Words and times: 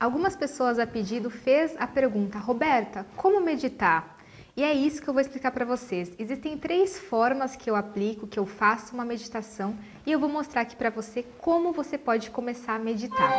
Algumas 0.00 0.34
pessoas 0.34 0.78
a 0.78 0.86
pedido 0.86 1.28
fez 1.28 1.74
a 1.78 1.86
pergunta: 1.86 2.38
"Roberta, 2.38 3.06
como 3.16 3.38
meditar?" 3.38 4.16
E 4.56 4.64
é 4.64 4.72
isso 4.72 5.02
que 5.02 5.08
eu 5.08 5.12
vou 5.12 5.20
explicar 5.20 5.52
para 5.52 5.66
vocês. 5.66 6.10
Existem 6.18 6.56
três 6.56 6.98
formas 6.98 7.54
que 7.54 7.68
eu 7.68 7.76
aplico, 7.76 8.26
que 8.26 8.38
eu 8.38 8.46
faço 8.46 8.94
uma 8.94 9.04
meditação, 9.04 9.76
e 10.06 10.10
eu 10.10 10.18
vou 10.18 10.28
mostrar 10.28 10.62
aqui 10.62 10.74
para 10.74 10.88
você 10.88 11.22
como 11.38 11.70
você 11.70 11.98
pode 11.98 12.30
começar 12.30 12.76
a 12.76 12.78
meditar. 12.78 13.30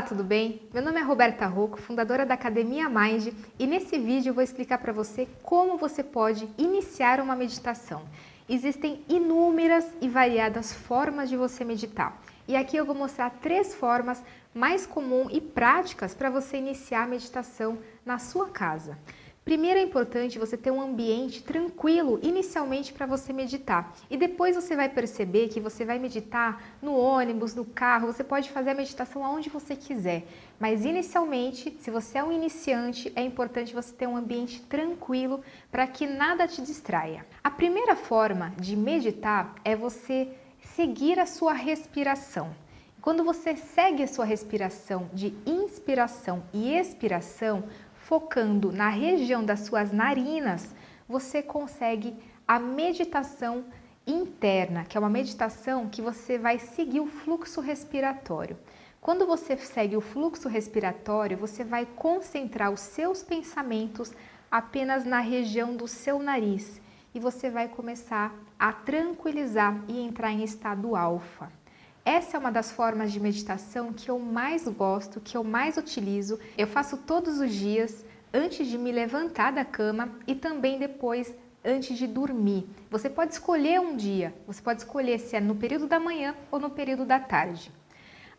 Olá, 0.00 0.08
tudo 0.08 0.24
bem? 0.24 0.62
Meu 0.72 0.82
nome 0.82 0.98
é 0.98 1.02
Roberta 1.02 1.44
Rocco, 1.44 1.78
fundadora 1.78 2.24
da 2.24 2.32
Academia 2.32 2.88
Mind, 2.88 3.34
e 3.58 3.66
nesse 3.66 3.98
vídeo 3.98 4.32
vou 4.32 4.42
explicar 4.42 4.78
para 4.78 4.94
você 4.94 5.28
como 5.42 5.76
você 5.76 6.02
pode 6.02 6.48
iniciar 6.56 7.20
uma 7.20 7.36
meditação. 7.36 8.00
Existem 8.48 9.04
inúmeras 9.10 9.86
e 10.00 10.08
variadas 10.08 10.72
formas 10.72 11.28
de 11.28 11.36
você 11.36 11.66
meditar. 11.66 12.18
E 12.48 12.56
aqui 12.56 12.78
eu 12.78 12.86
vou 12.86 12.94
mostrar 12.94 13.28
três 13.42 13.74
formas 13.74 14.24
mais 14.54 14.86
comuns 14.86 15.28
e 15.34 15.38
práticas 15.38 16.14
para 16.14 16.30
você 16.30 16.56
iniciar 16.56 17.02
a 17.02 17.06
meditação 17.06 17.76
na 18.02 18.18
sua 18.18 18.48
casa. 18.48 18.96
Primeiro 19.44 19.80
é 19.80 19.82
importante 19.82 20.38
você 20.38 20.56
ter 20.56 20.70
um 20.70 20.80
ambiente 20.80 21.42
tranquilo 21.42 22.20
inicialmente 22.22 22.92
para 22.92 23.06
você 23.06 23.32
meditar. 23.32 23.94
E 24.10 24.16
depois 24.16 24.54
você 24.54 24.76
vai 24.76 24.88
perceber 24.88 25.48
que 25.48 25.58
você 25.58 25.84
vai 25.84 25.98
meditar 25.98 26.62
no 26.80 26.94
ônibus, 26.94 27.54
no 27.54 27.64
carro, 27.64 28.06
você 28.06 28.22
pode 28.22 28.50
fazer 28.50 28.70
a 28.70 28.74
meditação 28.74 29.24
aonde 29.24 29.48
você 29.48 29.74
quiser. 29.74 30.24
Mas 30.58 30.84
inicialmente, 30.84 31.76
se 31.80 31.90
você 31.90 32.18
é 32.18 32.24
um 32.24 32.30
iniciante, 32.30 33.10
é 33.16 33.22
importante 33.22 33.74
você 33.74 33.94
ter 33.94 34.06
um 34.06 34.16
ambiente 34.16 34.60
tranquilo 34.62 35.42
para 35.70 35.86
que 35.86 36.06
nada 36.06 36.46
te 36.46 36.60
distraia. 36.60 37.26
A 37.42 37.50
primeira 37.50 37.96
forma 37.96 38.52
de 38.58 38.76
meditar 38.76 39.54
é 39.64 39.74
você 39.74 40.28
seguir 40.76 41.18
a 41.18 41.26
sua 41.26 41.54
respiração. 41.54 42.54
Quando 43.00 43.24
você 43.24 43.56
segue 43.56 44.02
a 44.02 44.06
sua 44.06 44.26
respiração 44.26 45.08
de 45.14 45.34
inspiração 45.46 46.42
e 46.52 46.74
expiração, 46.74 47.64
focando 48.10 48.72
na 48.72 48.88
região 48.88 49.44
das 49.44 49.60
suas 49.60 49.92
narinas, 49.92 50.74
você 51.08 51.40
consegue 51.40 52.12
a 52.46 52.58
meditação 52.58 53.66
interna, 54.04 54.84
que 54.84 54.96
é 54.96 55.00
uma 55.00 55.08
meditação 55.08 55.88
que 55.88 56.02
você 56.02 56.36
vai 56.36 56.58
seguir 56.58 56.98
o 56.98 57.06
fluxo 57.06 57.60
respiratório. 57.60 58.58
Quando 59.00 59.24
você 59.28 59.56
segue 59.56 59.96
o 59.96 60.00
fluxo 60.00 60.48
respiratório, 60.48 61.36
você 61.36 61.62
vai 61.62 61.86
concentrar 61.86 62.72
os 62.72 62.80
seus 62.80 63.22
pensamentos 63.22 64.12
apenas 64.50 65.04
na 65.04 65.20
região 65.20 65.76
do 65.76 65.86
seu 65.86 66.18
nariz 66.18 66.80
e 67.14 67.20
você 67.20 67.48
vai 67.48 67.68
começar 67.68 68.34
a 68.58 68.72
tranquilizar 68.72 69.84
e 69.86 70.00
entrar 70.00 70.32
em 70.32 70.42
estado 70.42 70.96
alfa. 70.96 71.59
Essa 72.04 72.36
é 72.36 72.40
uma 72.40 72.50
das 72.50 72.70
formas 72.72 73.12
de 73.12 73.20
meditação 73.20 73.92
que 73.92 74.10
eu 74.10 74.18
mais 74.18 74.66
gosto, 74.66 75.20
que 75.20 75.36
eu 75.36 75.44
mais 75.44 75.76
utilizo. 75.76 76.38
Eu 76.56 76.66
faço 76.66 76.96
todos 76.96 77.38
os 77.38 77.52
dias 77.52 78.04
antes 78.32 78.66
de 78.66 78.78
me 78.78 78.90
levantar 78.90 79.52
da 79.52 79.64
cama 79.64 80.10
e 80.26 80.34
também 80.34 80.78
depois 80.78 81.34
antes 81.64 81.98
de 81.98 82.06
dormir. 82.06 82.66
Você 82.90 83.10
pode 83.10 83.34
escolher 83.34 83.80
um 83.80 83.96
dia, 83.96 84.34
você 84.46 84.62
pode 84.62 84.80
escolher 84.80 85.18
se 85.18 85.36
é 85.36 85.40
no 85.40 85.54
período 85.54 85.86
da 85.86 86.00
manhã 86.00 86.34
ou 86.50 86.58
no 86.58 86.70
período 86.70 87.04
da 87.04 87.20
tarde. 87.20 87.70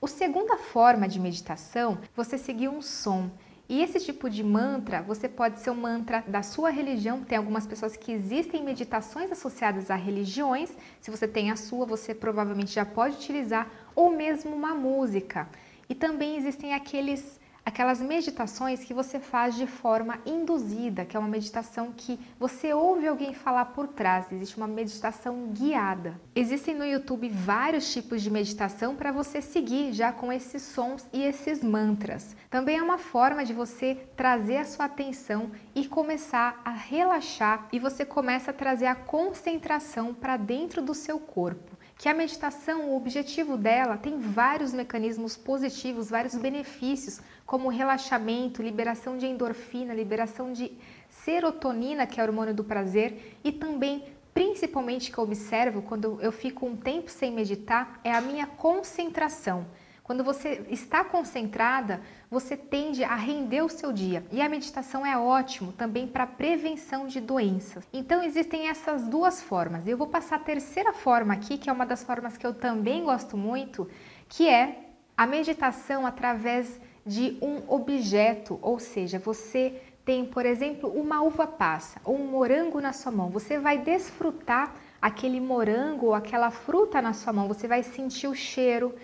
A 0.01 0.07
segunda 0.07 0.57
forma 0.57 1.07
de 1.07 1.19
meditação, 1.19 1.99
você 2.15 2.37
seguir 2.37 2.67
um 2.67 2.81
som. 2.81 3.29
E 3.71 3.81
esse 3.81 4.01
tipo 4.01 4.29
de 4.29 4.43
mantra, 4.43 5.01
você 5.01 5.29
pode 5.29 5.61
ser 5.61 5.69
um 5.69 5.75
mantra 5.75 6.21
da 6.27 6.43
sua 6.43 6.69
religião. 6.69 7.23
Tem 7.23 7.37
algumas 7.37 7.65
pessoas 7.65 7.95
que 7.95 8.11
existem 8.11 8.65
meditações 8.65 9.31
associadas 9.31 9.89
a 9.89 9.95
religiões. 9.95 10.75
Se 10.99 11.09
você 11.09 11.25
tem 11.25 11.51
a 11.51 11.55
sua, 11.55 11.85
você 11.85 12.13
provavelmente 12.13 12.73
já 12.73 12.83
pode 12.83 13.15
utilizar, 13.15 13.71
ou 13.95 14.11
mesmo 14.11 14.53
uma 14.53 14.75
música. 14.75 15.47
E 15.87 15.95
também 15.95 16.35
existem 16.35 16.73
aqueles 16.73 17.39
aquelas 17.65 18.01
meditações 18.01 18.83
que 18.83 18.93
você 18.93 19.19
faz 19.19 19.55
de 19.55 19.67
forma 19.67 20.19
induzida, 20.25 21.05
que 21.05 21.15
é 21.15 21.19
uma 21.19 21.29
meditação 21.29 21.93
que 21.95 22.19
você 22.39 22.73
ouve 22.73 23.07
alguém 23.07 23.33
falar 23.33 23.65
por 23.65 23.87
trás, 23.87 24.31
existe 24.31 24.57
uma 24.57 24.67
meditação 24.67 25.47
guiada. 25.53 26.19
Existem 26.35 26.75
no 26.75 26.85
YouTube 26.85 27.29
vários 27.29 27.91
tipos 27.91 28.21
de 28.21 28.29
meditação 28.29 28.95
para 28.95 29.11
você 29.11 29.41
seguir 29.41 29.93
já 29.93 30.11
com 30.11 30.31
esses 30.31 30.61
sons 30.61 31.05
e 31.13 31.21
esses 31.21 31.63
mantras. 31.63 32.35
Também 32.49 32.77
é 32.77 32.83
uma 32.83 32.97
forma 32.97 33.45
de 33.45 33.53
você 33.53 33.95
trazer 34.15 34.57
a 34.57 34.65
sua 34.65 34.85
atenção 34.85 35.51
e 35.75 35.87
começar 35.87 36.61
a 36.65 36.71
relaxar 36.71 37.67
e 37.71 37.79
você 37.79 38.05
começa 38.05 38.51
a 38.51 38.53
trazer 38.53 38.87
a 38.87 38.95
concentração 38.95 40.13
para 40.13 40.37
dentro 40.37 40.81
do 40.81 40.93
seu 40.93 41.19
corpo 41.19 41.80
que 42.01 42.09
a 42.09 42.15
meditação, 42.15 42.89
o 42.89 42.97
objetivo 42.97 43.55
dela 43.55 43.95
tem 43.95 44.17
vários 44.17 44.73
mecanismos 44.73 45.37
positivos, 45.37 46.09
vários 46.09 46.33
benefícios, 46.33 47.21
como 47.45 47.69
relaxamento, 47.69 48.63
liberação 48.63 49.19
de 49.19 49.27
endorfina, 49.27 49.93
liberação 49.93 50.51
de 50.51 50.71
serotonina, 51.11 52.07
que 52.07 52.19
é 52.19 52.23
o 52.23 52.25
hormônio 52.25 52.55
do 52.55 52.63
prazer, 52.63 53.37
e 53.43 53.51
também, 53.51 54.03
principalmente 54.33 55.11
que 55.11 55.17
eu 55.19 55.23
observo 55.23 55.83
quando 55.83 56.17
eu 56.23 56.31
fico 56.31 56.65
um 56.65 56.75
tempo 56.75 57.11
sem 57.11 57.31
meditar, 57.31 57.99
é 58.03 58.11
a 58.11 58.19
minha 58.19 58.47
concentração. 58.47 59.67
Quando 60.03 60.23
você 60.23 60.65
está 60.69 61.03
concentrada, 61.03 62.01
você 62.29 62.57
tende 62.57 63.03
a 63.03 63.15
render 63.15 63.61
o 63.61 63.69
seu 63.69 63.93
dia. 63.93 64.25
E 64.31 64.41
a 64.41 64.49
meditação 64.49 65.05
é 65.05 65.17
ótimo 65.17 65.71
também 65.71 66.07
para 66.07 66.25
prevenção 66.25 67.07
de 67.07 67.21
doenças. 67.21 67.87
Então 67.93 68.23
existem 68.23 68.67
essas 68.67 69.07
duas 69.07 69.41
formas. 69.41 69.87
Eu 69.87 69.97
vou 69.97 70.07
passar 70.07 70.37
a 70.37 70.39
terceira 70.39 70.91
forma 70.91 71.33
aqui, 71.33 71.57
que 71.57 71.69
é 71.69 71.73
uma 71.73 71.85
das 71.85 72.03
formas 72.03 72.35
que 72.35 72.45
eu 72.45 72.53
também 72.53 73.03
gosto 73.03 73.37
muito, 73.37 73.87
que 74.27 74.49
é 74.49 74.89
a 75.15 75.27
meditação 75.27 76.05
através 76.05 76.79
de 77.05 77.37
um 77.41 77.61
objeto, 77.67 78.59
ou 78.61 78.79
seja, 78.79 79.19
você 79.19 79.81
tem, 80.03 80.25
por 80.25 80.45
exemplo, 80.45 80.89
uma 80.89 81.21
uva 81.21 81.45
passa 81.45 81.99
ou 82.03 82.15
um 82.15 82.25
morango 82.25 82.81
na 82.81 82.93
sua 82.93 83.11
mão. 83.11 83.29
Você 83.29 83.59
vai 83.59 83.77
desfrutar 83.77 84.75
aquele 85.01 85.39
morango 85.39 86.07
ou 86.07 86.13
aquela 86.13 86.51
fruta 86.51 87.01
na 87.01 87.13
sua 87.13 87.33
mão, 87.33 87.47
você 87.47 87.67
vai 87.67 87.83
sentir 87.83 88.27
o 88.27 88.35
cheiro, 88.35 88.95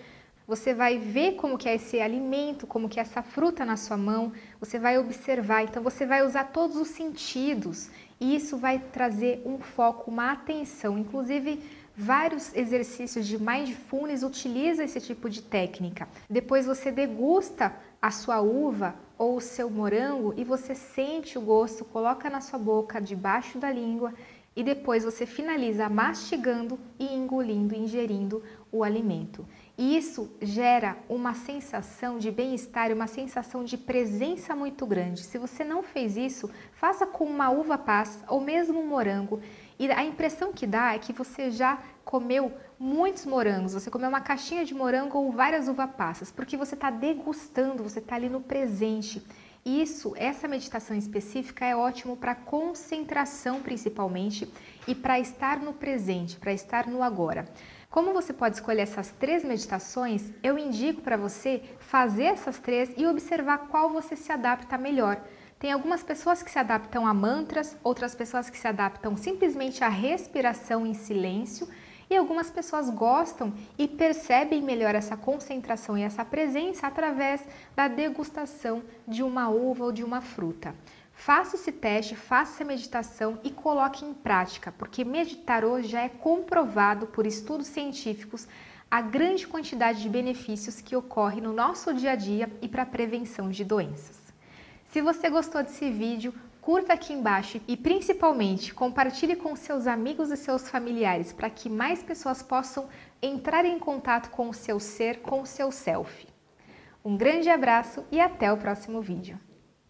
você 0.48 0.72
vai 0.72 0.96
ver 0.98 1.34
como 1.34 1.58
que 1.58 1.68
é 1.68 1.74
esse 1.74 2.00
alimento, 2.00 2.66
como 2.66 2.88
que 2.88 2.98
é 2.98 3.02
essa 3.02 3.22
fruta 3.22 3.66
na 3.66 3.76
sua 3.76 3.98
mão, 3.98 4.32
você 4.58 4.78
vai 4.78 4.98
observar, 4.98 5.62
então 5.62 5.82
você 5.82 6.06
vai 6.06 6.24
usar 6.26 6.44
todos 6.44 6.74
os 6.76 6.88
sentidos. 6.88 7.90
E 8.18 8.34
isso 8.34 8.56
vai 8.56 8.78
trazer 8.78 9.42
um 9.44 9.58
foco, 9.58 10.10
uma 10.10 10.32
atenção, 10.32 10.98
inclusive 10.98 11.62
vários 11.94 12.54
exercícios 12.54 13.26
de 13.26 13.38
mindfulness 13.38 14.22
utilizam 14.22 14.86
esse 14.86 15.00
tipo 15.02 15.28
de 15.28 15.42
técnica. 15.42 16.08
Depois 16.30 16.64
você 16.64 16.90
degusta 16.90 17.76
a 18.00 18.10
sua 18.10 18.40
uva 18.40 18.94
ou 19.18 19.36
o 19.36 19.40
seu 19.40 19.68
morango 19.68 20.32
e 20.34 20.44
você 20.44 20.74
sente 20.74 21.36
o 21.36 21.42
gosto, 21.42 21.84
coloca 21.84 22.30
na 22.30 22.40
sua 22.40 22.58
boca, 22.58 23.00
debaixo 23.00 23.58
da 23.58 23.70
língua 23.70 24.14
e 24.56 24.62
depois 24.62 25.04
você 25.04 25.24
finaliza 25.24 25.88
mastigando 25.88 26.78
e 26.98 27.14
engolindo, 27.14 27.74
ingerindo 27.74 28.42
o 28.72 28.82
alimento. 28.82 29.46
E 29.76 29.96
isso 29.96 30.30
gera 30.42 30.96
uma 31.08 31.32
sensação 31.32 32.18
de 32.18 32.30
bem-estar, 32.30 32.92
uma 32.92 33.06
sensação 33.06 33.62
de 33.62 33.78
presença 33.78 34.56
muito 34.56 34.84
grande. 34.84 35.22
Se 35.22 35.38
você 35.38 35.62
não 35.62 35.82
fez 35.82 36.16
isso, 36.16 36.50
faça 36.72 37.06
com 37.06 37.24
uma 37.24 37.50
uva 37.50 37.78
passa 37.78 38.24
ou 38.26 38.40
mesmo 38.40 38.80
um 38.80 38.86
morango. 38.86 39.40
E 39.78 39.90
a 39.92 40.02
impressão 40.02 40.52
que 40.52 40.66
dá 40.66 40.94
é 40.94 40.98
que 40.98 41.12
você 41.12 41.52
já 41.52 41.78
comeu 42.04 42.52
muitos 42.78 43.26
morangos, 43.26 43.74
você 43.74 43.90
comeu 43.90 44.08
uma 44.08 44.20
caixinha 44.20 44.64
de 44.64 44.74
morango 44.74 45.18
ou 45.18 45.30
várias 45.30 45.68
uva 45.68 45.86
passas, 45.86 46.32
porque 46.32 46.56
você 46.56 46.74
está 46.74 46.90
degustando, 46.90 47.82
você 47.82 48.00
está 48.00 48.16
ali 48.16 48.28
no 48.28 48.40
presente. 48.40 49.22
Isso, 49.68 50.14
essa 50.16 50.48
meditação 50.48 50.96
específica 50.96 51.62
é 51.62 51.76
ótimo 51.76 52.16
para 52.16 52.34
concentração 52.34 53.60
principalmente 53.60 54.50
e 54.86 54.94
para 54.94 55.20
estar 55.20 55.60
no 55.60 55.74
presente, 55.74 56.38
para 56.38 56.54
estar 56.54 56.86
no 56.86 57.02
agora. 57.02 57.46
Como 57.90 58.14
você 58.14 58.32
pode 58.32 58.54
escolher 58.54 58.80
essas 58.80 59.10
três 59.10 59.44
meditações, 59.44 60.32
eu 60.42 60.58
indico 60.58 61.02
para 61.02 61.18
você 61.18 61.62
fazer 61.80 62.24
essas 62.24 62.58
três 62.58 62.94
e 62.96 63.06
observar 63.06 63.68
qual 63.68 63.90
você 63.90 64.16
se 64.16 64.32
adapta 64.32 64.78
melhor. 64.78 65.22
Tem 65.58 65.70
algumas 65.70 66.02
pessoas 66.02 66.42
que 66.42 66.50
se 66.50 66.58
adaptam 66.58 67.06
a 67.06 67.12
mantras, 67.12 67.76
outras 67.84 68.14
pessoas 68.14 68.48
que 68.48 68.56
se 68.56 68.66
adaptam 68.66 69.18
simplesmente 69.18 69.84
à 69.84 69.88
respiração 69.90 70.86
em 70.86 70.94
silêncio 70.94 71.68
e 72.10 72.16
algumas 72.16 72.50
pessoas 72.50 72.88
gostam 72.90 73.52
e 73.76 73.86
percebem 73.86 74.62
melhor 74.62 74.94
essa 74.94 75.16
concentração 75.16 75.96
e 75.96 76.02
essa 76.02 76.24
presença 76.24 76.86
através 76.86 77.44
da 77.76 77.88
degustação 77.88 78.82
de 79.06 79.22
uma 79.22 79.48
uva 79.48 79.84
ou 79.84 79.92
de 79.92 80.02
uma 80.02 80.20
fruta. 80.20 80.74
Faça 81.12 81.56
esse 81.56 81.72
teste, 81.72 82.14
faça 82.14 82.54
essa 82.54 82.64
meditação 82.64 83.40
e 83.42 83.50
coloque 83.50 84.04
em 84.04 84.14
prática, 84.14 84.72
porque 84.78 85.04
meditar 85.04 85.64
hoje 85.64 85.88
já 85.88 86.02
é 86.02 86.08
comprovado 86.08 87.08
por 87.08 87.26
estudos 87.26 87.66
científicos 87.66 88.46
a 88.90 89.00
grande 89.02 89.46
quantidade 89.46 90.00
de 90.00 90.08
benefícios 90.08 90.80
que 90.80 90.96
ocorre 90.96 91.40
no 91.40 91.52
nosso 91.52 91.92
dia 91.92 92.12
a 92.12 92.16
dia 92.16 92.50
e 92.62 92.68
para 92.68 92.84
a 92.84 92.86
prevenção 92.86 93.50
de 93.50 93.64
doenças. 93.64 94.16
Se 94.90 95.02
você 95.02 95.28
gostou 95.28 95.62
desse 95.62 95.90
vídeo, 95.90 96.32
curta 96.68 96.92
aqui 96.92 97.14
embaixo 97.14 97.62
e 97.66 97.78
principalmente 97.78 98.74
compartilhe 98.74 99.34
com 99.34 99.56
seus 99.56 99.86
amigos 99.86 100.30
e 100.30 100.36
seus 100.36 100.68
familiares 100.68 101.32
para 101.32 101.48
que 101.48 101.66
mais 101.66 102.02
pessoas 102.02 102.42
possam 102.42 102.90
entrar 103.22 103.64
em 103.64 103.78
contato 103.78 104.28
com 104.28 104.50
o 104.50 104.52
seu 104.52 104.78
ser, 104.78 105.22
com 105.22 105.40
o 105.40 105.46
seu 105.46 105.72
self. 105.72 106.28
Um 107.02 107.16
grande 107.16 107.48
abraço 107.48 108.04
e 108.12 108.20
até 108.20 108.52
o 108.52 108.58
próximo 108.58 109.00
vídeo. 109.00 109.40